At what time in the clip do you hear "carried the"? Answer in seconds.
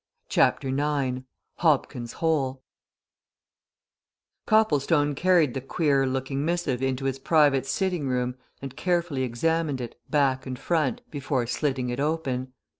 5.13-5.61